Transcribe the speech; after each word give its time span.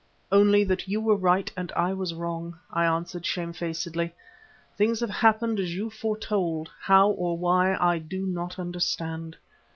"Only 0.31 0.63
that 0.63 0.87
you 0.87 0.99
were 0.99 1.15
right 1.15 1.51
and 1.55 1.71
I 1.73 1.93
was 1.93 2.11
wrong," 2.15 2.57
I 2.73 2.85
answered 2.85 3.23
shamefacedly. 3.23 4.15
"Things 4.75 4.99
have 4.99 5.11
happened 5.11 5.59
as 5.59 5.75
you 5.75 5.91
foretold, 5.91 6.71
how 6.79 7.09
or 7.11 7.37
why 7.37 7.75
I 7.79 7.99
do 7.99 8.25
not 8.25 8.57
understand." 8.57 9.37